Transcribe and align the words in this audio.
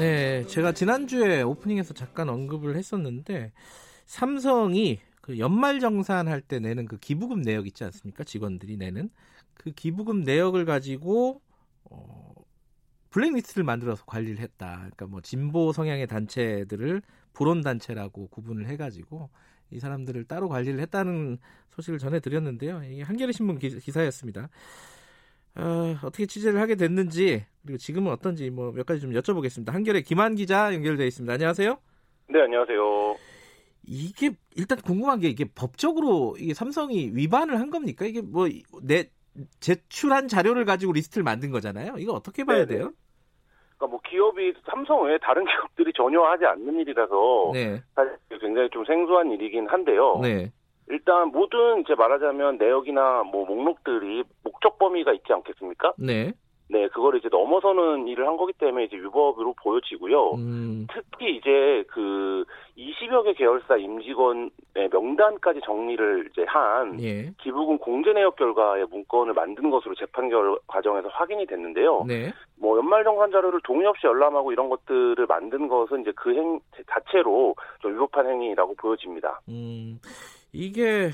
네, 0.00 0.46
제가 0.46 0.72
지난주에 0.72 1.42
오프닝에서 1.42 1.92
잠깐 1.92 2.30
언급을 2.30 2.74
했었는데 2.74 3.52
삼성이 4.06 4.98
그 5.20 5.38
연말 5.38 5.78
정산 5.78 6.26
할 6.26 6.40
때 6.40 6.58
내는 6.58 6.86
그 6.86 6.96
기부금 6.96 7.42
내역 7.42 7.66
있지 7.66 7.84
않습니까? 7.84 8.24
직원들이 8.24 8.78
내는 8.78 9.10
그 9.52 9.72
기부금 9.72 10.22
내역을 10.22 10.64
가지고 10.64 11.42
어, 11.84 12.32
블랙리스트를 13.10 13.62
만들어서 13.62 14.06
관리를 14.06 14.38
했다. 14.38 14.76
그러니까 14.78 15.04
뭐 15.06 15.20
진보 15.20 15.70
성향의 15.70 16.06
단체들을 16.06 17.02
불온 17.34 17.60
단체라고 17.60 18.28
구분을 18.28 18.68
해가지고 18.68 19.28
이 19.70 19.80
사람들을 19.80 20.24
따로 20.24 20.48
관리를 20.48 20.80
했다는 20.80 21.36
소식을 21.72 21.98
전해드렸는데요. 21.98 22.84
이게 22.84 23.02
한겨레 23.02 23.32
신문 23.32 23.58
기사였습니다. 23.58 24.48
어, 25.56 25.96
어떻게 26.04 26.26
취재를 26.26 26.60
하게 26.60 26.74
됐는지 26.76 27.44
그리고 27.62 27.78
지금은 27.78 28.12
어떤지 28.12 28.50
뭐 28.50 28.72
몇 28.72 28.86
가지 28.86 29.00
좀 29.00 29.10
여쭤보겠습니다. 29.12 29.72
한겨레 29.72 30.02
김한 30.02 30.34
기자 30.36 30.72
연결되어 30.72 31.06
있습니다. 31.06 31.32
안녕하세요. 31.32 31.76
네, 32.28 32.40
안녕하세요. 32.42 33.16
이게 33.86 34.30
일단 34.56 34.78
궁금한 34.80 35.20
게 35.20 35.28
이게 35.28 35.44
법적으로 35.54 36.36
이게 36.38 36.54
삼성이 36.54 37.10
위반을 37.14 37.58
한 37.58 37.70
겁니까? 37.70 38.06
이게 38.06 38.20
뭐 38.22 38.46
내 38.82 39.10
제출한 39.60 40.26
자료를 40.28 40.64
가지고 40.64 40.92
리스트를 40.92 41.22
만든 41.22 41.50
거잖아요. 41.50 41.94
이거 41.98 42.12
어떻게 42.12 42.44
봐야 42.44 42.64
네네. 42.66 42.66
돼요? 42.78 42.92
그러니까 43.78 43.86
뭐 43.86 44.00
기업이 44.08 44.52
삼성 44.68 45.04
외에 45.04 45.18
다른 45.22 45.44
기업들이 45.46 45.92
전혀 45.96 46.20
하지 46.22 46.44
않는 46.44 46.80
일이라서 46.80 47.50
네. 47.54 47.82
사실 47.94 48.16
굉장히 48.40 48.68
좀 48.70 48.84
생소한 48.84 49.30
일이긴 49.30 49.68
한데요. 49.68 50.18
네. 50.20 50.52
일단 50.90 51.28
모든 51.28 51.80
이제 51.80 51.94
말하자면 51.94 52.58
내역이나 52.58 53.22
뭐 53.24 53.46
목록들이 53.46 54.24
목적 54.42 54.78
범위가 54.78 55.12
있지 55.12 55.32
않겠습니까? 55.32 55.94
네. 55.98 56.32
네, 56.72 56.86
그걸 56.88 57.16
이제 57.16 57.28
넘어서는 57.28 58.06
일을 58.06 58.28
한 58.28 58.36
거기 58.36 58.52
때문에 58.52 58.84
이제 58.84 58.96
위법으로 58.96 59.54
보여지고요. 59.60 60.34
음. 60.34 60.86
특히 60.92 61.36
이제 61.36 61.82
그 61.88 62.44
20여 62.78 63.24
개 63.24 63.32
계열사 63.34 63.76
임직원의 63.76 64.50
명단까지 64.92 65.60
정리를 65.64 66.28
이제 66.30 66.44
한 66.46 67.00
예. 67.02 67.32
기부금 67.42 67.78
공제 67.78 68.12
내역 68.12 68.36
결과의 68.36 68.86
문건을 68.88 69.34
만든 69.34 69.68
것으로 69.70 69.96
재판 69.96 70.28
결 70.28 70.58
과정에서 70.68 71.08
확인이 71.08 71.44
됐는데요. 71.44 72.04
네. 72.06 72.32
뭐 72.56 72.78
연말정산 72.78 73.32
자료를 73.32 73.60
동의 73.64 73.86
없이 73.88 74.06
열람하고 74.06 74.52
이런 74.52 74.68
것들을 74.68 75.26
만든 75.26 75.66
것은 75.66 76.02
이제 76.02 76.12
그 76.12 76.30
행 76.30 76.60
자체로 76.88 77.56
좀 77.80 77.94
위법한 77.94 78.28
행위라고 78.28 78.74
보여집니다. 78.76 79.40
음. 79.48 79.98
이게 80.52 81.10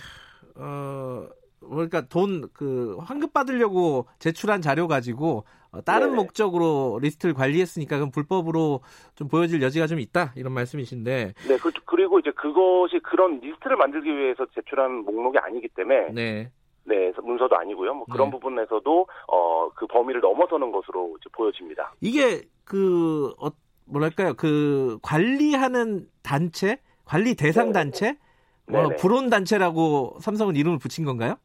어 0.57 1.27
그러니까 1.61 2.03
돈 2.09 2.49
그 2.53 2.97
환급 3.01 3.33
받으려고 3.33 4.07
제출한 4.19 4.61
자료 4.63 4.87
가지고 4.89 5.45
어, 5.73 5.81
다른 5.83 6.09
네네. 6.09 6.17
목적으로 6.17 6.99
리스트를 7.03 7.35
관리했으니까 7.35 7.97
그럼 7.97 8.11
불법으로 8.11 8.81
좀 9.15 9.29
보여질 9.29 9.63
여지가 9.63 9.87
좀 9.87 10.01
있다 10.01 10.33
이런 10.37 10.53
말씀이신데. 10.53 11.35
네, 11.49 11.57
그, 11.59 11.71
그리고 11.85 12.19
이제 12.19 12.31
그것이 12.31 13.01
그런 13.01 13.41
리스트를 13.41 13.77
만들기 13.77 14.09
위해서 14.17 14.47
제출한 14.55 15.05
목록이 15.05 15.39
아니기 15.39 15.69
때문에. 15.69 16.13
네. 16.13 16.51
네, 16.85 17.13
문서도 17.21 17.57
아니고요. 17.57 17.95
뭐 17.95 18.07
그런 18.11 18.29
네. 18.29 18.33
부분에서도 18.33 19.07
어 19.29 19.57
그 19.75 19.87
범위를 19.89 20.21
넘어서는 20.23 20.73
것으로 20.73 21.17
이제 21.21 21.29
보여집니다. 21.33 21.93
이게 22.01 22.43
그 22.65 23.35
어, 23.39 23.49
뭐랄까요? 23.85 24.33
그 24.35 24.99
관리하는 25.03 26.09
단체, 26.23 26.79
관리 27.05 27.35
대상 27.35 27.67
네. 27.69 27.73
단체 27.73 28.17
뭐 28.69 28.89
불온 28.99 29.31
단체라고 29.31 30.17
삼성은 30.21 30.57
이름을 30.57 30.79
붙인 30.79 31.05
건가요? 31.05 31.37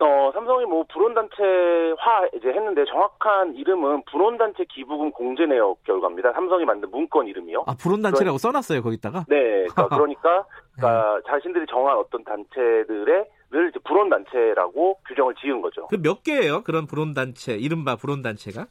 어, 0.00 0.30
삼성이 0.34 0.66
뭐 0.66 0.84
불온 0.92 1.14
단체화 1.14 2.28
이제 2.36 2.48
했는데 2.48 2.84
정확한 2.84 3.54
이름은 3.54 4.02
불온 4.10 4.36
단체 4.36 4.64
기부금 4.68 5.12
공제 5.12 5.46
내역 5.46 5.82
결과입니다. 5.84 6.32
삼성이 6.32 6.64
만든 6.64 6.90
문건 6.90 7.26
이름이요. 7.28 7.64
아, 7.66 7.74
불온 7.80 8.02
단체라고 8.02 8.36
써놨어요, 8.38 8.82
거기다가? 8.82 9.24
네. 9.28 9.64
그러니까, 9.68 9.88
그러니까, 9.88 10.46
그러니까 10.76 11.16
네. 11.16 11.22
자신들이 11.28 11.66
정한 11.70 11.96
어떤 11.96 12.24
단체들의 12.24 13.24
늘 13.52 13.68
이제 13.68 13.78
불온 13.84 14.10
단체라고 14.10 14.98
규정을 15.08 15.34
지은 15.36 15.62
거죠. 15.62 15.86
그 15.86 15.96
몇 16.02 16.22
개예요? 16.24 16.64
그런 16.64 16.86
불온 16.86 17.14
단체, 17.14 17.54
이른바 17.54 17.94
불온 17.96 18.20
단체가? 18.20 18.66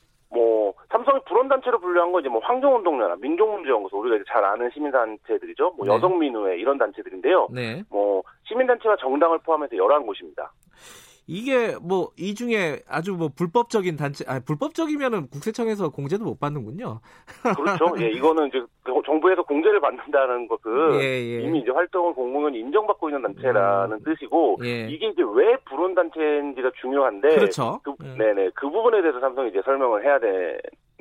삼성이 0.93 1.19
불온단체로 1.25 1.79
분류한 1.79 2.11
건 2.11 2.21
이제 2.21 2.29
뭐 2.29 2.39
환경운동연합, 2.43 3.19
민족문제연구소, 3.19 3.97
우리가 3.97 4.17
이제 4.17 4.25
잘 4.27 4.45
아는 4.45 4.69
시민단체들이죠. 4.71 5.73
뭐 5.75 5.87
네. 5.87 5.93
여성민우회 5.93 6.57
이런 6.57 6.77
단체들인데요. 6.77 7.47
네. 7.51 7.81
뭐 7.89 8.21
시민단체와 8.43 8.97
정당을 8.97 9.39
포함해서 9.39 9.75
11곳입니다. 9.75 10.49
이게 11.25 11.75
뭐 11.81 12.03
이 12.19 12.35
중에 12.35 12.79
아주 12.87 13.13
뭐 13.13 13.29
불법적인 13.35 13.95
단체, 13.95 14.23
아 14.27 14.39
불법적이면은 14.45 15.29
국세청에서 15.29 15.89
공제도 15.89 16.23
못 16.25 16.39
받는군요. 16.39 16.99
그렇죠. 17.55 17.95
예, 17.99 18.09
이거는 18.09 18.47
이제 18.47 18.61
정부에서 19.05 19.43
공제를 19.43 19.79
받는다는 19.79 20.47
것은 20.47 21.01
예, 21.01 21.05
예. 21.05 21.41
이미 21.41 21.59
이제 21.59 21.71
활동을 21.71 22.13
공무원 22.13 22.53
인정받고 22.53 23.09
있는 23.09 23.21
단체라는 23.23 23.97
음. 23.97 24.03
뜻이고 24.03 24.59
예. 24.63 24.87
이게 24.89 25.07
이제 25.07 25.23
왜 25.33 25.57
불온 25.65 25.95
단체인지가 25.95 26.71
중요한데 26.81 27.29
그렇죠. 27.29 27.79
그, 27.83 27.93
음. 28.01 28.15
네네 28.17 28.51
그 28.55 28.69
부분에 28.69 29.01
대해서 29.01 29.19
삼성이 29.19 29.49
이제 29.49 29.61
설명을 29.65 30.03
해야 30.05 30.19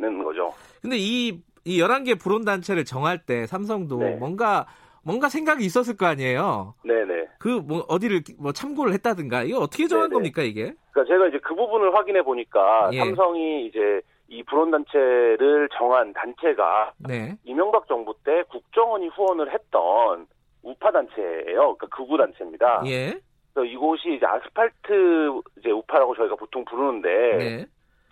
되는 0.03 0.23
거죠. 0.23 0.53
근데 0.83 0.97
이 0.99 1.41
이 1.65 1.81
11개 1.81 2.21
불온 2.21 2.45
단체를 2.45 2.85
정할 2.85 3.19
때 3.19 3.47
삼성도 3.47 3.99
네. 3.99 4.17
뭔가 4.17 4.67
뭔가 5.05 5.29
생각이 5.29 5.65
있었을 5.65 5.97
거 5.97 6.07
아니에요. 6.07 6.75
네네. 6.85 7.29
그 7.39 7.61
뭐 7.61 7.85
어디를 7.89 8.23
뭐 8.39 8.53
참고를 8.53 8.93
했다든가 8.95 9.45
이거 9.45 9.59
어떻게 9.59 9.87
정한 9.87 10.09
네네. 10.09 10.15
겁니까 10.15 10.43
이게? 10.43 10.75
그러니까 10.93 11.13
제가 11.13 11.29
이제 11.29 11.39
그 11.43 11.55
부분을 11.55 11.95
확인해 11.95 12.23
보니까 12.23 12.91
예. 12.93 12.99
삼성이 12.99 13.67
이제 13.67 14.01
이 14.29 14.43
불온 14.45 14.71
단체를 14.71 15.69
정한 15.77 16.13
단체가 16.13 16.93
네. 16.99 17.37
이명박 17.45 17.87
정부 17.87 18.15
때 18.25 18.43
국정원이 18.51 19.09
후원을 19.09 19.53
했던 19.53 20.27
우파 20.63 20.91
단체예요. 20.91 21.77
그러니까 21.77 21.87
극우 21.89 22.17
단체입니다. 22.17 22.83
예. 22.87 23.21
그래서 23.55 23.71
이곳이 23.71 24.15
이제 24.17 24.25
아스팔트 24.27 25.41
이제 25.59 25.71
우파라고 25.71 26.15
저희가 26.17 26.37
보통 26.37 26.65
부르는데 26.65 27.09
네. 27.37 27.67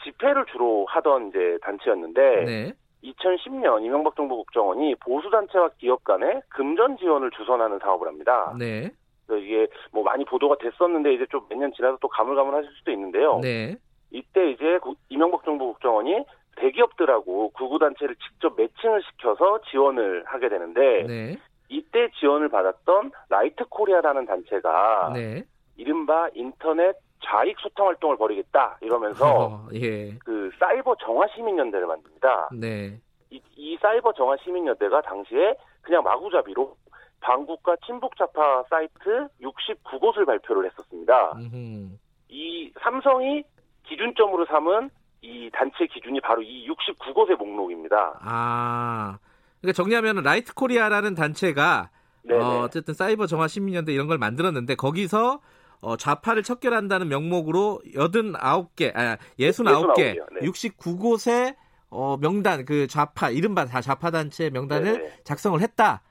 집회를 0.04 0.46
주로 0.46 0.86
하던 0.88 1.28
이제 1.28 1.58
단체였는데 1.62 2.44
네. 2.44 2.72
2010년 3.04 3.82
이명박 3.84 4.14
정부 4.16 4.36
국정원이 4.36 4.94
보수 4.96 5.30
단체와 5.30 5.70
기업 5.78 6.04
간에 6.04 6.40
금전 6.50 6.98
지원을 6.98 7.30
주선하는 7.30 7.78
사업을 7.78 8.06
합니다. 8.08 8.54
네. 8.58 8.90
이게 9.30 9.68
뭐 9.92 10.02
많이 10.02 10.24
보도가 10.24 10.56
됐었는데 10.58 11.14
이제 11.14 11.26
좀 11.30 11.46
몇 11.48 11.56
년 11.58 11.72
지나서 11.72 11.98
또 12.00 12.08
가물가물하실 12.08 12.70
수도 12.78 12.90
있는데요. 12.90 13.38
네. 13.40 13.76
이때 14.10 14.50
이제 14.50 14.78
이명박 15.08 15.44
정부 15.44 15.66
국정원이 15.68 16.24
대기업들하고 16.56 17.50
극우 17.50 17.78
단체를 17.78 18.16
직접 18.16 18.54
매칭을 18.56 19.02
시켜서 19.02 19.60
지원을 19.70 20.24
하게 20.26 20.48
되는데 20.48 21.04
네. 21.06 21.38
이때 21.68 22.08
지원을 22.18 22.48
받았던 22.48 23.12
라이트 23.28 23.64
코리아라는 23.68 24.26
단체가 24.26 25.12
네. 25.14 25.44
이른바 25.76 26.28
인터넷 26.34 26.96
좌익 27.30 27.58
소탕 27.60 27.86
활동을 27.86 28.16
벌이겠다 28.16 28.78
이러면서 28.80 29.24
어, 29.38 29.68
예. 29.74 30.18
그 30.18 30.50
사이버 30.58 30.96
정화 30.96 31.26
시민연대를 31.34 31.86
만듭니다. 31.86 32.50
네. 32.52 33.00
이, 33.30 33.40
이 33.56 33.78
사이버 33.80 34.12
정화 34.12 34.36
시민연대가 34.42 35.00
당시에 35.02 35.54
그냥 35.82 36.02
마구잡이로 36.02 36.76
반국가 37.20 37.76
친북 37.86 38.16
좌파 38.16 38.64
사이트 38.68 39.28
69곳을 39.40 40.26
발표를 40.26 40.66
했었습니다. 40.66 41.32
음흠. 41.36 41.90
이 42.28 42.72
삼성이 42.82 43.44
기준점으로 43.84 44.46
삼은 44.46 44.90
이 45.22 45.50
단체 45.52 45.86
기준이 45.86 46.20
바로 46.20 46.42
이 46.42 46.66
69곳의 46.68 47.36
목록입니다. 47.36 48.18
아, 48.22 49.18
그러니까 49.60 49.76
정리하면 49.76 50.22
라이트 50.22 50.54
코리아라는 50.54 51.14
단체가 51.14 51.90
어, 52.30 52.62
어쨌든 52.64 52.94
사이버 52.94 53.26
정화 53.26 53.48
시민연대 53.48 53.92
이런 53.92 54.06
걸 54.06 54.18
만들었는데 54.18 54.76
거기서 54.76 55.40
어, 55.80 55.96
좌파를 55.96 56.42
척결한다는 56.42 57.08
명목으로 57.08 57.80
89개, 57.94 58.94
아, 58.94 59.16
69개, 59.38 59.94
69개 59.94 59.96
네. 60.40 60.46
69곳의 60.46 61.56
어, 61.90 62.16
명단, 62.20 62.64
그 62.64 62.86
좌파, 62.86 63.30
이른바 63.30 63.64
다 63.64 63.80
좌파 63.80 64.10
단체 64.10 64.50
명단을 64.50 64.92
네네. 64.92 65.12
작성을 65.24 65.60
했다. 65.60 66.02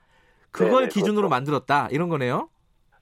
그걸 0.50 0.82
네네, 0.82 0.88
기준으로 0.88 1.14
그렇죠. 1.22 1.28
만들었다. 1.30 1.88
이런 1.90 2.08
거네요? 2.08 2.50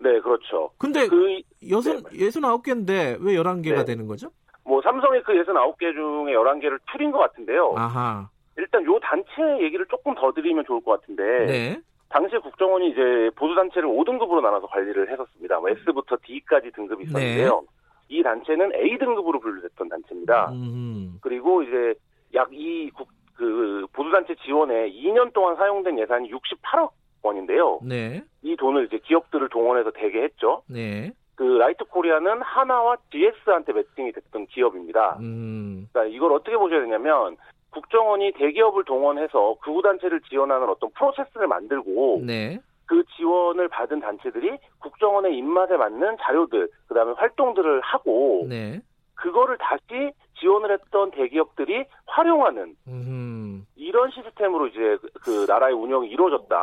네, 0.00 0.20
그렇죠. 0.20 0.70
근데 0.78 1.08
그, 1.08 1.40
여섯, 1.70 2.04
네. 2.10 2.18
69개인데 2.28 3.18
왜 3.20 3.34
11개가 3.34 3.78
네. 3.78 3.84
되는 3.84 4.06
거죠? 4.06 4.30
뭐 4.64 4.80
삼성의 4.82 5.22
그 5.24 5.32
69개 5.32 5.92
중에 5.92 6.34
11개를 6.34 6.78
틀인 6.92 7.10
것 7.10 7.18
같은데요. 7.18 7.74
아하. 7.76 8.28
일단 8.56 8.84
요 8.84 8.98
단체 9.00 9.64
얘기를 9.64 9.86
조금 9.86 10.14
더 10.14 10.32
드리면 10.32 10.64
좋을 10.66 10.82
것 10.82 11.00
같은데 11.00 11.22
네. 11.46 11.80
당시 12.08 12.36
국정원이 12.38 12.90
이제 12.90 13.30
보수 13.36 13.54
단체를 13.54 13.88
5등급으로 13.88 14.40
나눠서 14.40 14.66
관리를 14.68 15.10
했었습니다. 15.10 15.60
뭐 15.60 15.68
S부터 15.70 16.16
D까지 16.22 16.70
등급이 16.72 17.04
있었는데요. 17.04 17.60
네. 17.60 17.66
이 18.08 18.22
단체는 18.22 18.74
A 18.74 18.96
등급으로 18.98 19.40
분류됐던 19.40 19.88
단체입니다. 19.88 20.50
음. 20.52 21.18
그리고 21.20 21.62
이제 21.62 21.94
약 22.34 22.99
이 22.99 23.21
그 23.21 23.86
보수 23.92 24.10
단체 24.10 24.34
지원에 24.46 24.90
2년 24.90 25.32
동안 25.34 25.56
사용된 25.56 25.98
예산이 25.98 26.30
68억 26.30 26.90
원인데요. 27.22 27.80
네. 27.82 28.22
이 28.42 28.56
돈을 28.56 28.86
이제 28.86 28.98
기업들을 28.98 29.48
동원해서 29.50 29.90
대게 29.90 30.22
했죠. 30.22 30.62
네. 30.66 31.12
그 31.34 31.44
라이트 31.44 31.84
코리아는 31.84 32.40
하나와 32.42 32.96
GS한테 33.12 33.72
매칭이 33.72 34.12
됐던 34.12 34.46
기업입니다. 34.46 35.18
음. 35.20 35.88
그러니까 35.92 36.16
이걸 36.16 36.32
어떻게 36.32 36.56
보셔야 36.56 36.80
되냐면 36.80 37.36
국정원이 37.70 38.32
대기업을 38.32 38.84
동원해서 38.84 39.56
극우단체를 39.62 40.20
지원하는 40.28 40.68
어떤 40.68 40.90
프로세스를 40.90 41.46
만들고 41.46 42.22
네. 42.26 42.58
그 42.86 43.02
지원을 43.16 43.68
받은 43.68 44.00
단체들이 44.00 44.56
국정원의 44.80 45.36
입맛에 45.36 45.76
맞는 45.76 46.16
자료들, 46.22 46.68
그 46.88 46.94
다음에 46.94 47.12
활동들을 47.16 47.80
하고 47.82 48.46
네. 48.48 48.80
그거를 49.14 49.58
다시 49.58 50.12
지원을 50.40 50.72
했던 50.72 51.10
대기업들이 51.10 51.84
활용하는 52.06 52.76
음. 52.86 53.66
이런 53.76 54.10
시스템으로 54.10 54.68
이제 54.68 54.96
그, 55.02 55.08
그 55.24 55.46
나라의 55.48 55.74
운영이 55.74 56.08
이루어졌다. 56.08 56.54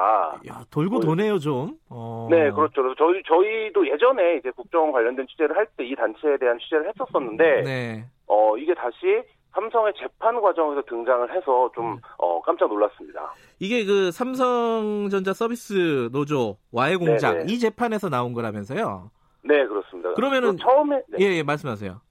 야, 0.47 0.63
돌고 0.71 1.01
도네요 1.01 1.37
좀. 1.39 1.77
어. 1.89 2.27
네, 2.31 2.49
그렇죠. 2.51 2.81
그래서 2.81 2.95
저희 2.97 3.21
저희도 3.23 3.87
예전에 3.89 4.37
이제 4.37 4.49
국정원 4.51 4.91
관련된 4.93 5.27
취재를 5.27 5.55
할 5.57 5.67
때 5.77 5.83
이 5.85 5.95
단체에 5.95 6.37
대한 6.37 6.57
취재를 6.59 6.87
했었었는데, 6.89 7.61
네. 7.63 8.05
어 8.27 8.57
이게 8.57 8.73
다시 8.73 9.21
삼성의 9.55 9.93
재판 9.97 10.39
과정에서 10.41 10.81
등장을 10.83 11.33
해서 11.33 11.71
좀 11.73 11.93
음. 11.93 11.97
어, 12.17 12.41
깜짝 12.41 12.67
놀랐습니다. 12.67 13.33
이게 13.59 13.85
그 13.85 14.11
삼성전자 14.11 15.33
서비스 15.33 16.09
노조 16.11 16.57
와해 16.71 16.97
공작 16.97 17.33
네네. 17.33 17.45
이 17.51 17.57
재판에서 17.57 18.09
나온 18.09 18.33
거라면서요? 18.33 19.09
네, 19.43 19.65
그렇습니다. 19.65 20.13
그러면은 20.13 20.57
처음에 20.57 21.01
네. 21.07 21.17
예, 21.21 21.37
예, 21.37 21.43
말씀하세요. 21.43 22.01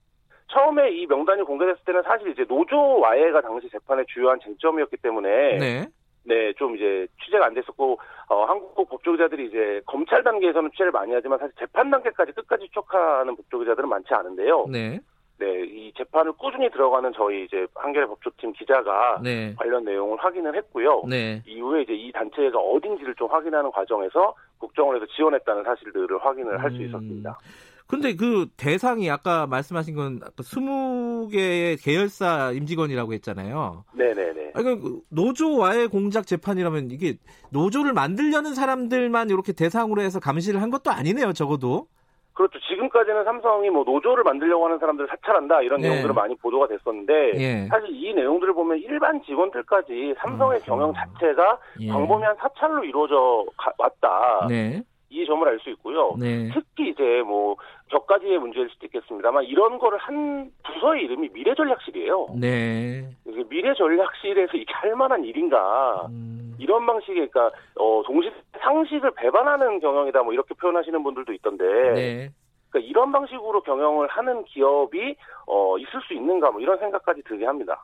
처음에 0.48 0.92
이 0.92 1.06
명단이 1.06 1.42
공개됐을 1.42 1.84
때는 1.84 2.02
사실 2.04 2.30
이제 2.30 2.44
노조 2.44 3.00
와해가 3.00 3.40
당시 3.42 3.68
재판의 3.70 4.06
주요한 4.08 4.38
쟁점이었기 4.40 4.96
때문에 4.98 5.58
네. 5.58 5.86
네, 6.26 6.52
좀 6.54 6.76
이제 6.76 7.06
취재가 7.24 7.46
안 7.46 7.54
됐었고 7.54 7.98
어, 8.28 8.44
한국 8.44 8.88
법조기자들이 8.88 9.48
이제 9.48 9.82
검찰 9.84 10.22
단계에서는 10.22 10.70
취재를 10.70 10.92
많이 10.92 11.12
하지만 11.12 11.38
사실 11.38 11.54
재판 11.58 11.90
단계까지 11.90 12.32
끝까지 12.32 12.66
추적하는 12.68 13.36
법조기자들은 13.36 13.88
많지 13.88 14.14
않은데요. 14.14 14.66
네. 14.70 15.00
네, 15.38 15.64
이 15.64 15.92
재판을 15.96 16.32
꾸준히 16.32 16.70
들어가는 16.70 17.12
저희 17.16 17.44
이제 17.44 17.66
한겨레 17.74 18.06
법조팀 18.06 18.52
기자가 18.52 19.20
네. 19.22 19.54
관련 19.56 19.84
내용을 19.84 20.16
확인을 20.18 20.56
했고요. 20.56 21.02
네. 21.08 21.42
이후에 21.46 21.82
이제 21.82 21.92
이 21.92 22.12
단체가 22.12 22.58
어딘지를 22.58 23.14
좀 23.16 23.28
확인하는 23.30 23.70
과정에서 23.72 24.34
국정원에서 24.58 25.06
지원했다는 25.06 25.64
사실들을 25.64 26.24
확인을 26.24 26.62
할수 26.62 26.76
음. 26.76 26.86
있었습니다. 26.86 27.38
근데 27.86 28.16
그 28.16 28.46
대상이 28.56 29.10
아까 29.10 29.46
말씀하신 29.46 29.94
건 29.94 30.20
20개의 30.36 31.82
계열사 31.82 32.52
임직원이라고 32.52 33.12
했잖아요. 33.12 33.84
네네네. 33.92 34.52
그러니까 34.52 34.82
그 34.82 35.00
노조와의 35.10 35.88
공작 35.88 36.26
재판이라면 36.26 36.90
이게 36.92 37.18
노조를 37.50 37.92
만들려는 37.92 38.54
사람들만 38.54 39.28
이렇게 39.28 39.52
대상으로 39.52 40.00
해서 40.00 40.18
감시를 40.18 40.62
한 40.62 40.70
것도 40.70 40.90
아니네요, 40.90 41.34
적어도. 41.34 41.88
그렇죠. 42.34 42.58
지금까지는 42.68 43.24
삼성이 43.24 43.70
뭐 43.70 43.84
노조를 43.84 44.24
만들려고 44.24 44.64
하는 44.66 44.78
사람들을 44.78 45.08
사찰한다 45.08 45.62
이런 45.62 45.80
네. 45.80 45.88
내용들은 45.88 46.14
많이 46.14 46.34
보도가 46.36 46.66
됐었는데 46.66 47.32
예. 47.36 47.66
사실 47.68 47.90
이 47.90 48.12
내용들을 48.12 48.52
보면 48.54 48.78
일반 48.78 49.22
직원들까지 49.22 50.14
삼성의 50.18 50.58
음, 50.58 50.64
경영 50.64 50.92
자체가 50.92 51.58
예. 51.80 51.88
광범위한 51.88 52.36
사찰로 52.36 52.82
이루어져 52.84 53.44
가, 53.56 53.72
왔다. 53.78 54.46
네. 54.48 54.82
이 55.14 55.24
점을 55.26 55.46
알 55.46 55.58
수 55.60 55.70
있고요. 55.70 56.16
네. 56.18 56.50
특히 56.52 56.90
이제 56.90 57.22
뭐 57.24 57.56
저까지의 57.90 58.38
문제일 58.38 58.68
수도 58.70 58.86
있겠습니다만 58.86 59.44
이런 59.44 59.78
거를 59.78 59.96
한 59.98 60.50
부서의 60.64 61.04
이름이 61.04 61.28
미래전략실이에요. 61.32 62.26
네. 62.40 63.08
미래전략실에서 63.24 64.56
이게 64.56 64.72
할 64.72 64.96
만한 64.96 65.24
일인가? 65.24 66.06
음. 66.10 66.56
이런 66.58 66.84
방식의 66.84 67.28
그러니까 67.30 67.56
어 67.78 68.02
동시 68.04 68.30
상식을 68.60 69.12
배반하는 69.12 69.78
경영이다 69.78 70.22
뭐 70.24 70.32
이렇게 70.32 70.52
표현하시는 70.54 71.02
분들도 71.02 71.32
있던데. 71.34 71.64
네. 71.94 72.30
그러니까 72.70 72.90
이런 72.90 73.12
방식으로 73.12 73.62
경영을 73.62 74.08
하는 74.08 74.44
기업이 74.46 75.14
어 75.46 75.78
있을 75.78 76.00
수 76.08 76.14
있는가 76.14 76.50
뭐 76.50 76.60
이런 76.60 76.76
생각까지 76.78 77.22
들게 77.22 77.46
합니다. 77.46 77.80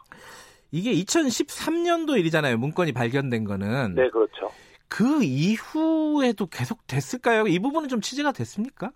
이게 0.73 0.93
2013년도 0.93 2.19
일이잖아요. 2.19 2.57
문건이 2.59 2.93
발견된 2.93 3.45
거는. 3.45 3.95
네, 3.95 4.09
그렇죠. 4.11 4.49
그 4.91 5.23
이후에도 5.23 6.47
계속 6.47 6.87
됐을까요? 6.87 7.47
이 7.47 7.59
부분은 7.61 7.89
좀 7.89 8.01
취재가 8.01 8.33
됐습니까? 8.33 8.91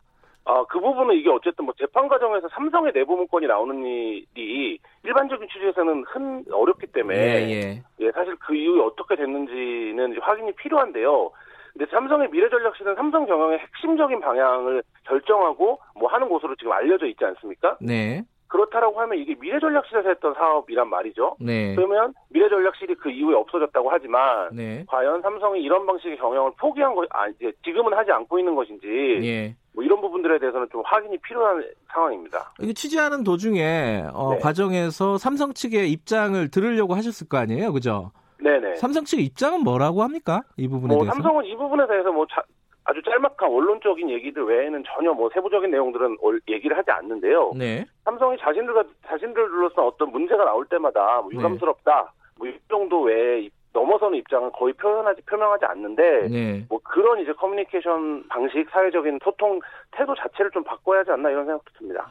아, 0.45 0.65
그 0.69 0.79
부분은 0.79 1.15
이게 1.15 1.31
어쨌든 1.31 1.65
뭐 1.65 1.75
재판 1.79 2.09
과정에서 2.09 2.49
삼성의 2.51 2.93
내부 2.93 3.17
문건이 3.17 3.47
나오는 3.47 3.83
일이 3.87 4.79
일반적인 5.05 5.49
취재에서는 5.49 6.05
흔, 6.09 6.45
어렵기 6.53 6.89
때문에 6.89 7.17
예, 7.17 7.51
예. 7.51 7.83
예, 8.01 8.11
사실 8.13 8.37
그 8.37 8.55
이후에 8.55 8.83
어떻게 8.83 9.17
됐는지는 9.17 10.21
확인이 10.21 10.53
필요한데요. 10.57 11.31
근데 11.73 11.91
삼성의 11.91 12.29
미래전략실은 12.31 12.95
삼성 12.97 13.25
경영의 13.25 13.59
핵심적인 13.61 14.21
방향을 14.21 14.83
결정하고 15.05 15.81
뭐 15.95 16.09
하는 16.09 16.29
곳으로 16.29 16.55
지금 16.57 16.73
알려져 16.73 17.07
있지 17.07 17.25
않습니까? 17.25 17.79
네. 17.81 18.25
그렇다라고 18.55 19.01
하면 19.01 19.19
이게 19.19 19.35
미래전략실에서 19.41 20.09
했던 20.11 20.33
사업이란 20.35 20.89
말이죠. 20.89 21.35
네. 21.41 21.75
그러면 21.75 22.15
미래전략실이 22.31 22.95
그 22.95 23.11
이후에 23.11 23.35
없어졌다고 23.35 23.91
하지만 23.91 24.55
네. 24.55 24.85
과연 24.87 25.23
삼성이 25.23 25.61
이런 25.61 25.85
방식의 25.85 26.19
경영을 26.19 26.53
포기한 26.57 26.95
것, 26.95 27.05
아 27.11 27.27
이제 27.27 27.53
지금은 27.65 27.93
하지 27.95 28.13
않고 28.13 28.39
있는 28.39 28.55
것인지 28.55 28.87
네. 28.87 29.57
뭐 29.75 29.83
이런 29.83 30.01
부분들에 30.01 30.39
대해서는 30.39 30.69
좀 30.71 30.83
확인이 30.85 31.19
필요한 31.19 31.65
상황입니다. 31.93 32.53
이게 32.61 32.73
취재하는 32.73 33.25
도중에 33.25 34.05
어, 34.15 34.35
네. 34.35 34.39
과정에서 34.39 35.19
삼성 35.19 35.53
측의 35.53 35.91
입장을 35.91 36.49
들으려고 36.49 36.95
하셨을 36.95 37.29
거 37.29 37.39
아니에요, 37.39 37.73
그죠? 37.73 38.13
네네. 38.39 38.77
삼성 38.77 39.05
측의 39.05 39.25
입장은 39.25 39.65
뭐라고 39.65 40.05
합니까? 40.05 40.43
이 40.57 40.69
부분에 40.69 40.95
뭐, 40.95 41.03
대해서? 41.03 41.15
삼성은 41.15 41.45
이 41.47 41.57
부분에 41.57 41.89
대해서 41.89 42.13
뭐 42.13 42.25
자, 42.31 42.41
아주 42.85 43.03
짤막한 43.03 43.51
원론적인 43.51 44.11
얘기들 44.11 44.45
외에는 44.45 44.85
전혀 44.95 45.13
뭐 45.13 45.31
세부적인 45.33 45.71
내용들은 45.71 46.19
얘기를 46.49 46.77
하지 46.77 46.91
않는데요. 46.91 47.53
네. 47.57 47.87
삼성이 48.05 48.37
자신들 48.39 48.75
자신들로서 49.07 49.87
어떤 49.87 50.13
문제가 50.13 50.45
나올 50.45 50.67
때마다 50.67 51.21
뭐 51.23 51.31
네. 51.31 51.39
유감스럽다, 51.39 51.93
네. 51.95 52.09
뭐 52.37 52.47
뭐이 52.47 52.59
정도 52.69 53.01
외에 53.03 53.49
넘어서는 53.73 54.19
입장은 54.19 54.53
거의 54.53 54.75
표현하지 54.75 55.23
표명하지 55.23 55.65
않는데 55.65 56.29
네. 56.29 56.67
뭐 56.69 56.79
그런 56.85 57.21
이제 57.21 57.33
커뮤니케이션 57.33 58.27
방식, 58.29 58.69
사회적인 58.71 59.19
소통 59.25 59.61
태도 59.93 60.15
자체를 60.15 60.51
좀 60.53 60.63
바꿔야 60.63 61.01
하지 61.01 61.11
않나 61.11 61.31
이런 61.31 61.47
생각도 61.47 61.73
듭니다. 61.79 62.07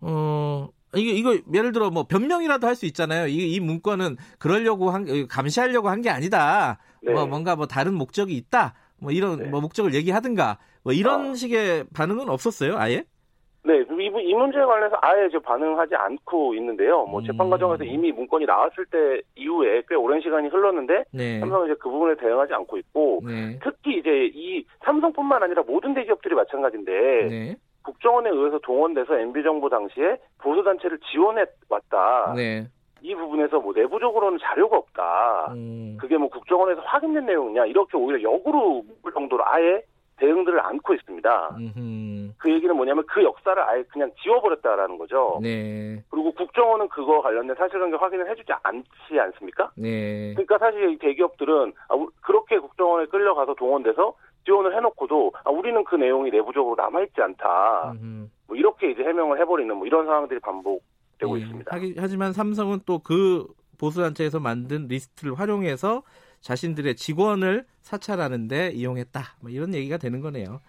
어. 0.00 0.68
이게 0.94 1.10
이거 1.12 1.36
예를 1.52 1.72
들어 1.72 1.90
뭐 1.90 2.04
변명이라도 2.08 2.66
할 2.66 2.74
수 2.74 2.86
있잖아요. 2.86 3.26
이, 3.26 3.54
이 3.54 3.60
문건은 3.60 4.16
그러려고 4.38 4.90
한 4.90 5.04
감시하려고 5.28 5.88
한 5.88 6.00
게 6.02 6.10
아니다. 6.10 6.78
네. 7.02 7.12
뭐 7.12 7.26
뭔가 7.26 7.54
뭐 7.54 7.66
다른 7.66 7.94
목적이 7.94 8.34
있다. 8.34 8.74
뭐 9.00 9.12
이런 9.12 9.38
네. 9.38 9.48
뭐 9.48 9.60
목적을 9.60 9.94
얘기하든가 9.94 10.58
뭐 10.82 10.92
이런 10.92 11.30
아. 11.30 11.34
식의 11.34 11.84
반응은 11.94 12.28
없었어요, 12.28 12.76
아예? 12.76 13.04
네, 13.66 13.80
이, 13.80 14.06
이 14.06 14.34
문제에 14.34 14.64
관해서 14.64 14.96
아예 15.02 15.28
저 15.32 15.40
반응하지 15.40 15.96
않고 15.96 16.54
있는데요. 16.54 17.04
뭐 17.06 17.20
음. 17.20 17.24
재판 17.24 17.50
과정에서 17.50 17.82
이미 17.82 18.12
문건이 18.12 18.46
나왔을 18.46 18.86
때 18.86 19.20
이후에 19.34 19.82
꽤 19.88 19.96
오랜 19.96 20.20
시간이 20.20 20.48
흘렀는데 20.48 21.04
네. 21.12 21.40
삼성은 21.40 21.66
이제 21.66 21.74
그 21.80 21.90
부분에 21.90 22.14
대응하지 22.14 22.54
않고 22.54 22.78
있고 22.78 23.22
네. 23.26 23.58
특히 23.62 23.98
이제 23.98 24.30
이 24.32 24.64
삼성뿐만 24.84 25.42
아니라 25.42 25.64
모든 25.66 25.94
대기업들이 25.94 26.36
마찬가지인데 26.36 26.92
네. 27.28 27.56
국정원에 27.82 28.30
의해서 28.30 28.58
동원돼서 28.60 29.18
MB 29.18 29.42
정부 29.42 29.68
당시에 29.68 30.16
보수 30.38 30.62
단체를 30.62 30.98
지원해 31.10 31.44
왔다. 31.68 32.34
네. 32.36 32.68
이 33.06 33.14
부분에서 33.14 33.60
뭐 33.60 33.72
내부적으로는 33.72 34.38
자료가 34.42 34.76
없다. 34.76 35.52
음. 35.52 35.96
그게 36.00 36.16
뭐 36.16 36.28
국정원에서 36.28 36.80
확인된 36.80 37.24
내용이냐 37.24 37.66
이렇게 37.66 37.96
오히려 37.96 38.20
역으로 38.20 38.82
물 39.02 39.12
정도로 39.12 39.44
아예 39.46 39.80
대응들을 40.16 40.58
않고 40.58 40.94
있습니다. 40.94 41.56
음흠. 41.56 42.32
그 42.38 42.50
얘기는 42.50 42.74
뭐냐면 42.74 43.04
그 43.06 43.22
역사를 43.22 43.62
아예 43.62 43.84
그냥 43.84 44.10
지워버렸다라는 44.22 44.98
거죠. 44.98 45.38
네. 45.40 46.02
그리고 46.10 46.32
국정원은 46.32 46.88
그거 46.88 47.22
관련된 47.22 47.54
사실관계 47.54 47.96
확인을 47.96 48.28
해주지 48.28 48.52
않지 48.64 49.20
않습니까? 49.20 49.70
네. 49.76 50.32
그러니까 50.34 50.58
사실 50.58 50.90
이 50.90 50.98
대기업들은 50.98 51.74
아, 51.88 52.06
그렇게 52.22 52.58
국정원에 52.58 53.06
끌려가서 53.06 53.54
동원돼서 53.54 54.14
지원을 54.46 54.74
해놓고도 54.74 55.32
아, 55.44 55.50
우리는 55.50 55.84
그 55.84 55.94
내용이 55.94 56.30
내부적으로 56.30 56.74
남아있지 56.74 57.22
않다. 57.22 57.92
음흠. 57.92 58.26
뭐 58.48 58.56
이렇게 58.56 58.90
이제 58.90 59.04
해명을 59.04 59.38
해버리는 59.40 59.76
뭐 59.76 59.86
이런 59.86 60.06
상황들이 60.06 60.40
반복. 60.40 60.82
되고 61.18 61.38
예, 61.38 61.42
있습니다. 61.42 61.70
하지만 61.98 62.32
삼성은 62.32 62.80
또 62.86 62.98
그 62.98 63.46
보수단체에서 63.78 64.40
만든 64.40 64.88
리스트를 64.88 65.38
활용해서 65.38 66.02
자신들의 66.40 66.96
직원을 66.96 67.66
사찰하는데 67.82 68.70
이용했다. 68.70 69.36
뭐 69.40 69.50
이런 69.50 69.74
얘기가 69.74 69.96
되는 69.96 70.20
거네요. 70.20 70.60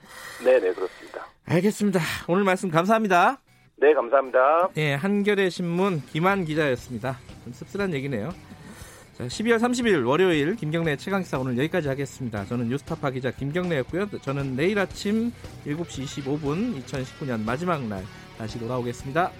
네, 0.43 0.59
네, 0.59 0.73
그렇습니다. 0.73 1.25
알겠습니다. 1.45 1.99
오늘 2.27 2.43
말씀 2.43 2.69
감사합니다. 2.69 3.39
네, 3.77 3.93
감사합니다. 3.93 4.69
네, 4.73 4.93
한겨레 4.95 5.49
신문 5.49 6.01
김한 6.11 6.45
기자였습니다. 6.45 7.19
좀 7.43 7.53
씁쓸한 7.53 7.93
얘기네요. 7.93 8.29
자, 9.17 9.25
12월 9.25 9.57
30일 9.59 10.05
월요일 10.07 10.55
김경래 10.55 10.95
최강 10.95 11.23
시사 11.23 11.39
오늘 11.39 11.57
여기까지 11.57 11.87
하겠습니다. 11.87 12.45
저는 12.45 12.69
뉴스타파 12.69 13.11
기자 13.11 13.31
김경래였고요. 13.31 14.09
저는 14.21 14.55
내일 14.55 14.77
아침 14.79 15.31
7시 15.65 16.23
25분 16.23 16.83
2019년 16.83 17.43
마지막 17.43 17.83
날 17.87 18.03
다시 18.37 18.59
돌아오겠습니다. 18.59 19.31